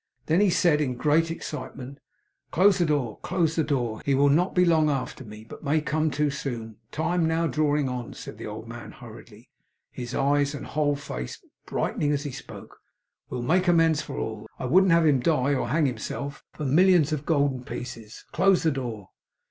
[0.25, 1.99] Then he said, in great excitement:
[2.49, 4.01] 'Close the door, close the door.
[4.03, 6.77] He will not be long after me, but may come too soon.
[6.89, 9.51] The time now drawing on,' said the old man, hurriedly
[9.91, 12.79] his eyes and whole face brightening as he spoke
[13.29, 14.47] 'will make amends for all.
[14.57, 18.25] I wouldn't have him die or hang himself, for millions of golden pieces!
[18.31, 19.09] Close the door!